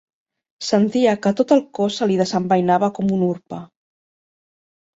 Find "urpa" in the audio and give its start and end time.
3.29-3.63